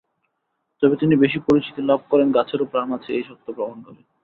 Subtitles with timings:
[0.83, 4.01] তবে তিনি বেশি পরিচিতি লাভ করেন গাছেরও প্রাণ আছে—এই সত্য প্রমাণ করে।